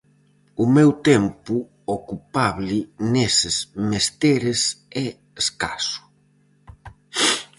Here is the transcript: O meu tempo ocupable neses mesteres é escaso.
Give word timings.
O 0.63 0.65
meu 0.75 0.91
tempo 1.09 1.55
ocupable 1.95 2.77
neses 3.13 3.55
mesteres 3.91 4.61
é 5.05 5.07
escaso. 5.41 5.99